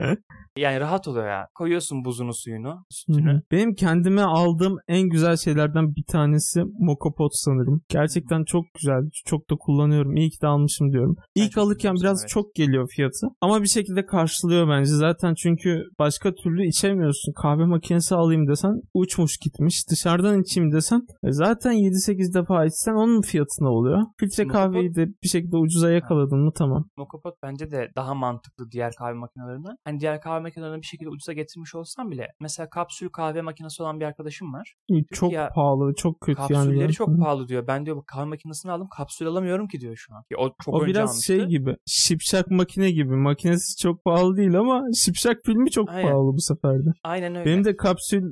[0.57, 1.47] Yani rahat oluyor ya.
[1.55, 3.33] Koyuyorsun buzunu suyunu sütünü.
[3.33, 3.41] hı.
[3.51, 7.81] Benim kendime aldığım en güzel şeylerden bir tanesi Mokopot sanırım.
[7.89, 9.01] Gerçekten çok güzel.
[9.25, 10.15] Çok da kullanıyorum.
[10.15, 11.15] İyi ki de almışım diyorum.
[11.35, 12.29] İlk çok alırken biraz evet.
[12.29, 13.27] çok geliyor fiyatı.
[13.41, 14.91] Ama bir şekilde karşılıyor bence.
[14.91, 17.33] Zaten çünkü başka türlü içemiyorsun.
[17.33, 19.89] Kahve makinesi alayım desen uçmuş gitmiş.
[19.91, 23.99] Dışarıdan içeyim desen e, zaten 7-8 defa içsen onun fiyatına oluyor.
[24.19, 26.85] Filtre Mokopot- kahveyi de bir şekilde ucuza yakaladın mı tamam.
[26.97, 29.75] Mokopot bence de daha mantıklı diğer kahve makinelerinden.
[29.85, 33.99] Hani diğer kahve makinelerini bir şekilde ucuza getirmiş olsam bile mesela kapsül kahve makinesi olan
[33.99, 34.73] bir arkadaşım var.
[35.13, 36.91] Çok ya, pahalı, çok kötü Kapsülleri yani.
[36.93, 37.17] çok Hı.
[37.19, 37.67] pahalı diyor.
[37.67, 40.23] Ben diyor bu kahve makinesini aldım kapsül alamıyorum ki diyor şu an.
[40.31, 41.25] Ya o çok O biraz almıştı.
[41.25, 41.75] şey gibi.
[41.85, 43.15] Şipşak makine gibi.
[43.15, 46.03] Makinesi çok pahalı değil ama şipşak filmi çok Aynen.
[46.11, 46.89] pahalı bu sefer de.
[47.03, 47.45] Aynen öyle.
[47.45, 48.23] Benim de kapsül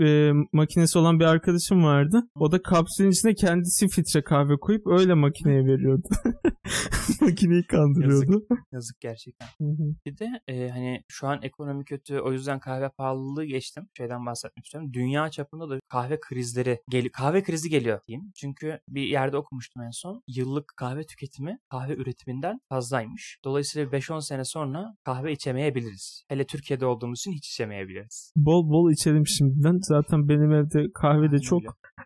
[0.00, 2.22] e, makinesi olan bir arkadaşım vardı.
[2.34, 6.08] O da kapsülün içine kendisi filtre kahve koyup öyle makineye veriyordu.
[7.20, 8.46] Makineyi kandırıyordu.
[8.72, 9.46] Yazık gerçekten.
[9.46, 9.94] Hı hı.
[10.06, 13.88] Bir de e, hani şu an ekonomi kötü o yüzden kahve pahalılığı geçtim.
[13.96, 14.92] Şeyden bahsetmek istiyorum.
[14.92, 18.32] Dünya çapında da kahve krizleri gel kahve krizi geliyor diyeyim.
[18.36, 20.22] Çünkü bir yerde okumuştum en son.
[20.28, 23.38] Yıllık kahve tüketimi kahve üretiminden fazlaymış.
[23.44, 26.24] Dolayısıyla 5-10 sene sonra kahve içemeyebiliriz.
[26.28, 28.32] Hele Türkiye'de olduğumuz için hiç içemeyebiliriz.
[28.36, 29.78] Bol bol içelim şimdiden.
[29.82, 31.62] Zaten benim evde kahve de çok.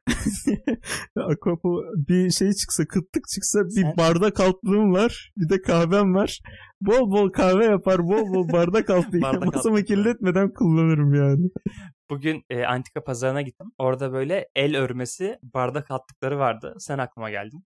[1.16, 5.32] Akvapo bir şey çıksa kıtlık çıksa bir Sen- bardak altlığım var.
[5.36, 6.40] Bir de kahvem var.
[6.80, 7.98] Bol bol kahve yapar.
[7.98, 9.84] Bol bol bardak altlığı Bardak altlığı.
[9.84, 11.50] kirletmeden kullanırım yani.
[12.10, 13.66] Bugün e, antika pazarına gittim.
[13.78, 16.74] Orada böyle el örmesi bardak attıkları vardı.
[16.78, 17.64] Sen aklıma geldin.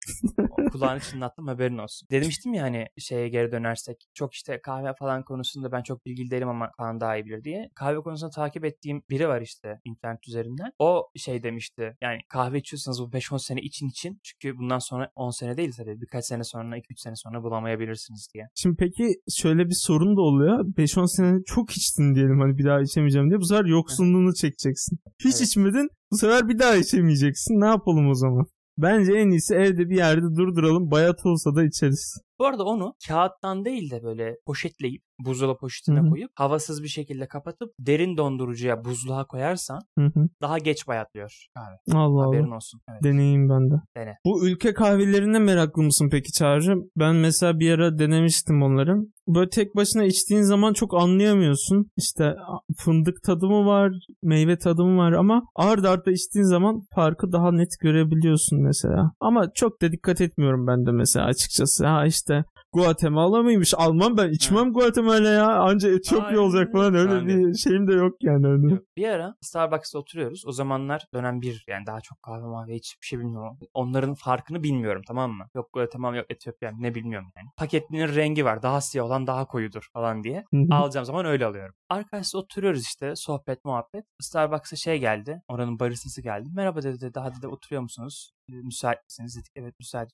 [0.71, 2.07] Kulağını çınlattım haberin olsun.
[2.11, 3.97] Demiştim ya hani şeye geri dönersek.
[4.13, 7.69] Çok işte kahve falan konusunda ben çok bilgili değilim ama falan daha iyi bilir diye.
[7.75, 10.71] Kahve konusunda takip ettiğim biri var işte internet üzerinden.
[10.79, 11.97] O şey demişti.
[12.01, 14.19] Yani kahve içiyorsanız bu 5-10 sene için için.
[14.23, 16.01] Çünkü bundan sonra 10 sene değil tabii.
[16.01, 18.47] Birkaç sene sonra 2-3 sene sonra bulamayabilirsiniz diye.
[18.55, 19.03] Şimdi peki
[19.41, 20.65] şöyle bir sorun da oluyor.
[20.77, 23.39] 5-10 sene çok içtin diyelim hani bir daha içemeyeceğim diye.
[23.39, 24.99] Bu sefer yoksunluğunu çekeceksin.
[25.19, 25.41] Hiç Evet.
[25.41, 25.89] içmedin.
[26.11, 27.61] Bu sefer bir daha içemeyeceksin.
[27.61, 28.45] Ne yapalım o zaman?
[28.77, 30.91] Bence en iyisi evde bir yerde durduralım.
[30.91, 32.17] Bayat olsa da içeriz.
[32.41, 36.09] Bu arada onu kağıttan değil de böyle poşetleyip buzdolabı poşetine Hı hı.
[36.09, 40.29] koyup havasız bir şekilde kapatıp derin dondurucuya buzluğa koyarsan Hı hı.
[40.41, 41.97] daha geç bayatlıyor kahve.
[41.99, 42.27] Allah Allah.
[42.27, 42.81] Haberin olsun.
[42.91, 43.03] Evet.
[43.03, 43.75] Deneyeyim ben de.
[43.97, 44.17] Dene.
[44.25, 46.75] Bu ülke kahvelerine meraklı mısın peki Çağrı?
[46.95, 48.95] Ben mesela bir ara denemiştim onları.
[49.27, 51.91] Böyle tek başına içtiğin zaman çok anlayamıyorsun.
[51.97, 52.35] İşte
[52.77, 53.91] fındık tadı mı var,
[54.23, 59.11] meyve tadı mı var ama ard arda içtiğin zaman farkı daha net görebiliyorsun mesela.
[59.19, 61.87] Ama çok da dikkat etmiyorum ben de mesela açıkçası.
[61.87, 62.30] Ha işte
[62.73, 63.73] Guatemala mıymış?
[63.77, 65.47] Almam ben içmem Guatemala ya.
[65.47, 66.95] Anca Etiyopya Aynen olacak falan.
[66.95, 67.27] Öyle Aynen.
[67.27, 68.47] bir şeyim de yok yani.
[68.47, 68.73] Öyle.
[68.73, 68.83] Yok.
[68.97, 70.43] Bir ara Starbucks'ta oturuyoruz.
[70.47, 73.57] O zamanlar dönem bir yani daha çok kahve mavi hiçbir şey bilmiyorum.
[73.73, 75.45] Onların farkını bilmiyorum tamam mı?
[75.55, 77.47] Yok Guatemala yok Etiyopya ne bilmiyorum yani.
[77.57, 78.61] Paketinin rengi var.
[78.61, 80.45] Daha siyah olan daha koyudur falan diye.
[80.71, 81.75] Alacağım zaman öyle alıyorum.
[81.89, 84.05] Arkadaşlar oturuyoruz işte sohbet muhabbet.
[84.19, 85.41] Starbucks'a şey geldi.
[85.47, 86.49] Oranın baristası geldi.
[86.55, 87.19] Merhaba dedi dedi.
[87.19, 88.31] Hadi de oturuyor musunuz?
[88.51, 89.35] E, müsait misiniz?
[89.35, 90.09] Dedik evet müsait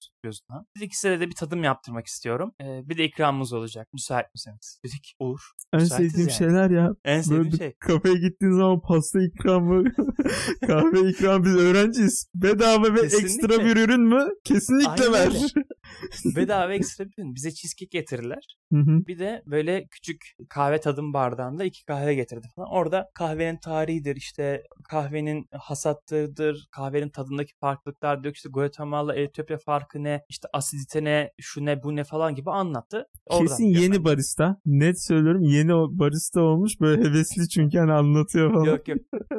[0.50, 0.63] daha.
[0.78, 2.52] Dedik size de bir tadım yaptırmak istiyorum.
[2.62, 3.88] E, bir de ikramımız olacak.
[3.93, 4.80] Müsait misiniz?
[4.86, 5.41] Dedik olur.
[5.73, 6.32] En sevdiğim yani.
[6.32, 6.89] şeyler ya.
[7.06, 7.73] En sevdiğim Böyle şey.
[7.80, 9.84] kafeye gittiğin zaman pasta ikramı,
[10.67, 12.28] kahve ikramı biz öğrenciyiz.
[12.36, 13.26] Bedava ve Kesinlikle.
[13.26, 14.28] ekstra bir ürün mü?
[14.43, 15.54] Kesinlikle Aynen ver.
[16.36, 17.36] Bedava ekstra bir.
[17.36, 18.58] Bize cheesecake getirirler.
[18.73, 19.08] Hı hı.
[19.08, 22.69] Bir de böyle küçük kahve tadım bardağında iki kahve getirdi falan.
[22.71, 30.21] Orada kahvenin tarihidir işte kahvenin hasattırdır, kahvenin tadındaki farklılıklar diyor işte Guatemala, Etiyopya farkı ne,
[30.30, 33.08] işte asidite ne, şu ne, bu ne falan gibi anlattı.
[33.26, 34.58] Oradan Kesin yeni barista.
[34.65, 36.82] Net söylüyorum yeni barista olmuş.
[36.82, 38.54] Böyle hevesli çünkü hani anlatıyor ben.
[38.54, 38.65] falan.
[38.65, 38.97] Yok yok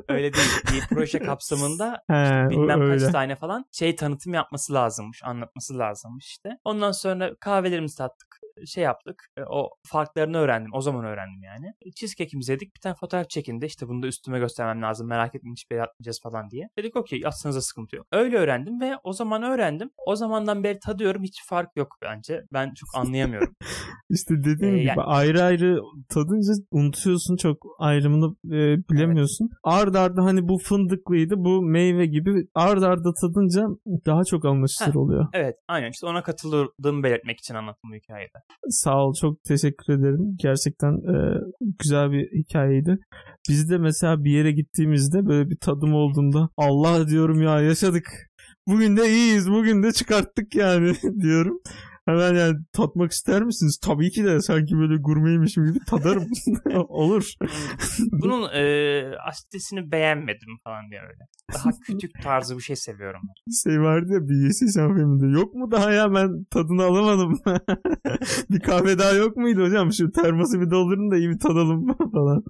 [0.08, 0.48] öyle değil.
[0.72, 3.12] Bir proje kapsamında He, o bilmem kaç öyle.
[3.12, 6.59] tane falan şey tanıtım yapması lazımmış, anlatması lazımmış işte.
[6.64, 9.27] Ondan sonra kahvelerimizi tattık, şey yaptık.
[9.37, 10.71] e, O farklarını öğrendim.
[10.75, 11.73] O zaman öğrendim yani.
[11.97, 12.75] Cheesecake'imizi yedik.
[12.77, 13.66] Bir tane fotoğraf çekindi.
[13.66, 15.09] İşte bunu da üstüme göstermem lazım.
[15.09, 16.68] Merak etmeyin hiçbir yere atmayacağız falan diye.
[16.79, 18.07] Dedik okey atsanıza sıkıntı yok.
[18.12, 19.90] Öyle öğrendim ve o zaman öğrendim.
[20.07, 21.23] O zamandan beri tadıyorum.
[21.23, 22.42] Hiç fark yok bence.
[22.53, 23.55] Ben çok anlayamıyorum.
[24.11, 28.59] İşte dediğim Ee, gibi yani- ayrı ayrı tadınca unutuyorsun çok ayrımını e,
[28.90, 29.51] bilemiyorsun.
[29.64, 33.66] Ard arda hani bu fındıklıydı bu meyve gibi ard arda tadınca
[34.07, 34.97] daha çok anlaşılır Heh.
[34.97, 35.27] oluyor.
[35.33, 38.38] evet aynen işte ona katıldığımı belirtmek için anlattım hikayede.
[38.70, 40.37] Sağ ol çok teşekkür ederim.
[40.37, 41.40] Gerçekten e,
[41.78, 42.98] güzel bir hikayeydi.
[43.48, 48.28] Biz de mesela bir yere gittiğimizde böyle bir tadım olduğunda Allah diyorum ya yaşadık.
[48.66, 49.50] Bugün de iyiyiz.
[49.50, 51.61] Bugün de çıkarttık yani diyorum.
[52.09, 53.79] Hemen yani tatmak ister misiniz?
[53.83, 56.27] Tabii ki de sanki böyle gurmeymişim gibi tadarım.
[56.88, 57.33] Olur.
[58.12, 58.62] Bunun e,
[59.29, 61.25] asiditesini beğenmedim falan diye öyle.
[61.55, 63.21] Daha küçük tarzı bir şey seviyorum.
[63.64, 65.38] Şey vardı ya bir Yeşilçam filminde.
[65.38, 67.40] Yok mu daha ya ben tadını alamadım.
[68.51, 69.92] bir kahve daha yok muydu hocam?
[69.92, 72.44] Şu termosu bir doldurun da iyi bir tadalım falan.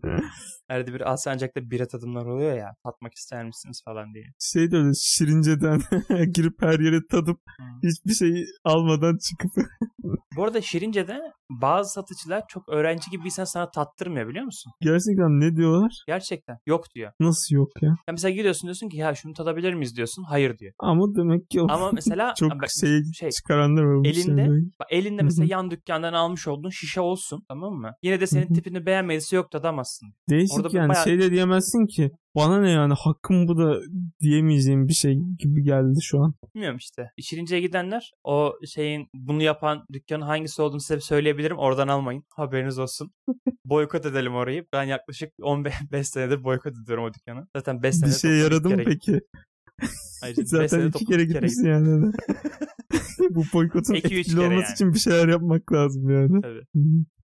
[0.69, 2.75] Arada bir Alsancak'ta bira tadımlar oluyor ya.
[2.85, 4.25] Tatmak ister misiniz falan diye.
[4.41, 5.81] şey de öyle şirinceden
[6.35, 7.41] girip her yere tadıp
[7.83, 9.51] hiçbir şey almadan çıkıp
[10.37, 14.73] Bu arada Şirince'de bazı satıcılar çok öğrenci gibiysen sana tattırmıyor biliyor musun?
[14.81, 16.05] gerçekten ne diyorlar?
[16.07, 16.59] Gerçekten.
[16.67, 17.13] Yok diyor.
[17.21, 17.89] Nasıl yok ya?
[17.89, 20.23] Ya mesela gidiyorsun diyorsun ki ya şunu tadabilir miyiz diyorsun.
[20.23, 20.73] Hayır diyor.
[20.79, 24.05] Ama demek ki Ama mesela çok bak, şey, şey çıkaranlar var.
[24.05, 27.93] elinde- bak elinde mesela yan dükkandan almış olduğun şişe olsun tamam mı?
[28.03, 30.09] Yine de senin tipini beğenmediyse yok tadamazsın.
[30.31, 33.81] Değişik Orada yani bayağı- şey de diyemezsin ki bana ne yani hakkım bu da
[34.21, 36.35] diyemeyeceğim bir şey gibi geldi şu an.
[36.55, 37.11] Bilmiyorum işte.
[37.23, 41.59] Şirince'ye gidenler o şeyin bunu yapan dükkanın hangisi olduğunu size söyleyebilirim.
[41.59, 42.25] Oradan almayın.
[42.37, 43.11] Haberiniz olsun.
[43.65, 44.65] boykot edelim orayı.
[44.73, 45.75] Ben yaklaşık 15
[46.09, 47.47] senedir boykot ediyorum o dükkanı.
[47.57, 49.21] Zaten 5 Bir senede şey yaradı mı kere- peki?
[50.21, 52.13] Hayır, Zaten iki kere gitmişsin yani.
[53.31, 54.73] bu boykotun etkili kere olması yani.
[54.75, 56.41] için bir şeyler yapmak lazım yani.
[56.43, 56.63] Tabii.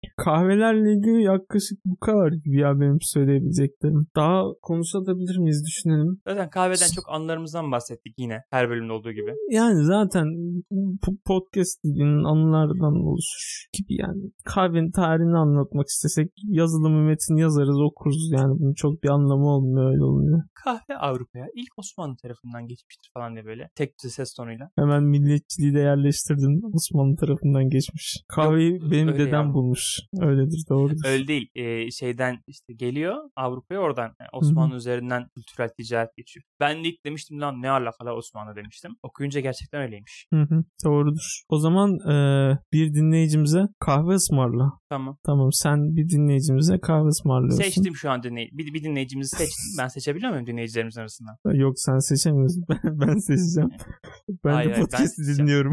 [0.04, 0.24] Hı.
[0.24, 4.06] Kahvelerle ilgili yaklaşık bu kadar gibi ya benim söyleyebileceklerim.
[4.16, 6.20] Daha konuşabilir miyiz düşünelim.
[6.28, 8.38] Zaten kahveden çok anılarımızdan bahsettik yine.
[8.50, 9.34] Her bölümde olduğu gibi.
[9.50, 10.26] Yani zaten
[10.70, 14.22] bu podcast dediğin anılardan oluşur gibi yani.
[14.44, 20.04] Kahvenin tarihini anlatmak istesek yazılımı metin yazarız okuruz yani bunun çok bir anlamı olmuyor öyle
[20.04, 20.42] olmuyor.
[20.64, 24.70] Kahve Avrupa'ya ilk Osmanlı tarafından geçmiştir falan diye böyle tek düze ses tonuyla.
[24.78, 28.22] Hemen milliyetçiliği de yerleştirdin Osmanlı tarafından geçmiş.
[28.28, 29.54] Kahveyi Yok, benim dedem ya.
[29.54, 29.89] bulmuş.
[30.20, 30.40] Öyledir.
[30.40, 31.04] Öyledir doğrudur.
[31.06, 31.48] Öyle değil.
[31.54, 36.44] Ee, şeyden işte geliyor Avrupa'ya oradan yani Osmanlı üzerinden kültürel ticaret geçiyor.
[36.60, 38.92] Ben de ilk demiştim lan ne alakalı Osmanlı demiştim.
[39.02, 40.26] Okuyunca gerçekten öyleymiş.
[40.34, 41.42] Hı hı, doğrudur.
[41.48, 42.14] O zaman e,
[42.72, 44.72] bir dinleyicimize kahve ısmarla.
[44.88, 45.18] Tamam.
[45.26, 47.62] Tamam sen bir dinleyicimize kahve ısmarlıyorsun.
[47.62, 49.64] Seçtim şu an dinley bir, bir dinleyicimizi seçtim.
[49.78, 51.36] Ben seçebiliyor muyum dinleyicilerimizin arasından?
[51.54, 52.64] Yok sen seçemiyorsun.
[52.84, 53.70] Ben, ben seçeceğim.
[54.44, 55.38] Ben Hayır, de hayır, ben podcast seçeceğim.
[55.38, 55.72] dinliyorum.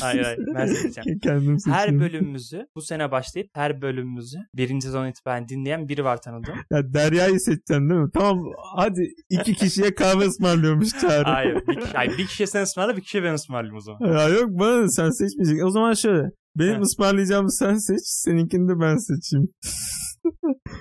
[0.00, 1.18] Hayır hayır ben seçeceğim.
[1.22, 1.82] Kendim seçiyorum.
[1.82, 6.54] Her bölümümüzü bu sene başlayıp her bölümümüzü birinci sezon itibaren dinleyen biri var tanıdığım.
[6.70, 8.10] Ya Derya'yı seçeceksin değil mi?
[8.14, 8.44] Tamam
[8.76, 11.24] hadi iki kişiye kahve ısmarlıyormuş Çağrı.
[11.24, 14.12] Hayır bir, kişi, hayır, bir kişiye sen ısmarla bir kişiye ben ısmarlayayım o zaman.
[14.12, 15.66] Ya yok bana sen seçmeyeceksin.
[15.66, 16.22] O zaman şöyle.
[16.56, 18.00] Benim ısmarlayacağımı sen seç.
[18.04, 19.48] Seninkini de ben seçeyim.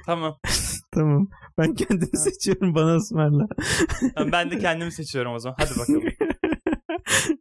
[0.06, 0.38] Tamam.
[0.94, 1.28] Tamam.
[1.58, 3.46] Ben kendimi seçiyorum bana ısmarla.
[4.32, 5.56] Ben de kendimi seçiyorum o zaman.
[5.60, 6.04] Hadi bakalım.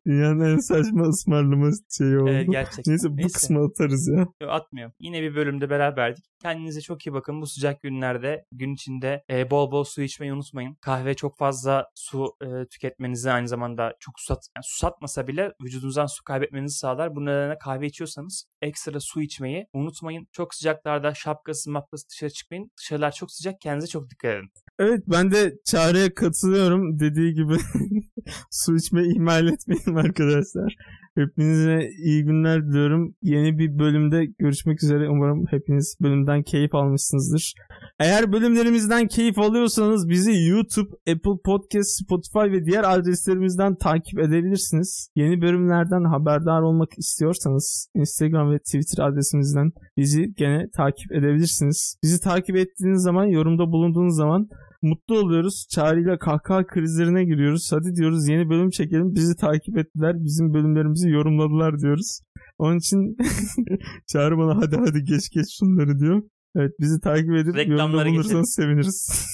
[0.07, 2.31] Dünyanın en saçma ısmarlama şeyi oldu.
[2.31, 2.93] Ee, gerçekten.
[2.93, 3.33] Neyse bu Neyse.
[3.33, 4.27] kısmı atarız ya.
[4.43, 4.95] Yo, atmıyorum.
[5.01, 6.25] Yine bir bölümde beraberdik.
[6.43, 7.41] Kendinize çok iyi bakın.
[7.41, 10.75] Bu sıcak günlerde gün içinde e, bol bol su içmeyi unutmayın.
[10.81, 16.25] Kahve çok fazla su e, tüketmenizi aynı zamanda çok susat, yani susatmasa bile vücudunuzdan su
[16.25, 17.17] kaybetmenizi sağlar.
[17.17, 20.27] Bu nedenle kahve içiyorsanız ekstra su içmeyi unutmayın.
[20.33, 22.71] Çok sıcaklarda şapkası mapkası dışarı çıkmayın.
[22.79, 23.61] Dışarılar çok sıcak.
[23.61, 24.51] Kendinize çok dikkat edin.
[24.79, 26.99] Evet ben de Çağrı'ya katılıyorum.
[27.01, 27.57] Dediği gibi
[28.51, 30.77] su içmeyi ihmal etmeyin arkadaşlar.
[31.15, 33.15] Hepinize iyi günler diliyorum.
[33.23, 35.09] Yeni bir bölümde görüşmek üzere.
[35.09, 37.55] Umarım hepiniz bölümden keyif almışsınızdır.
[38.01, 45.09] Eğer bölümlerimizden keyif alıyorsanız bizi YouTube, Apple Podcast, Spotify ve diğer adreslerimizden takip edebilirsiniz.
[45.17, 51.97] Yeni bölümlerden haberdar olmak istiyorsanız Instagram ve Twitter adresimizden bizi gene takip edebilirsiniz.
[52.03, 54.49] Bizi takip ettiğiniz zaman, yorumda bulunduğunuz zaman
[54.83, 55.67] mutlu oluyoruz.
[55.75, 57.71] Çağrı'yla kahkaha krizlerine giriyoruz.
[57.73, 59.15] Hadi diyoruz yeni bölüm çekelim.
[59.15, 60.15] Bizi takip ettiler.
[60.19, 62.21] Bizim bölümlerimizi yorumladılar diyoruz.
[62.59, 63.17] Onun için
[64.13, 66.23] Çağrı bana hadi hadi geç geç şunları diyor.
[66.57, 69.27] Evet bizi takip edip Reklamları yorumda bulursanız seviniriz.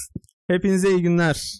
[0.49, 1.59] Hepinize iyi günler.